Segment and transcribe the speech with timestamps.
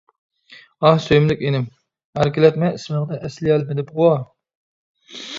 [0.87, 1.67] ئاھ سۆيۈملۈك ئىنىم،
[2.21, 4.09] ئەركىلەتمە ئىسمىڭنى ئەسلىيەلمىدىمغۇ.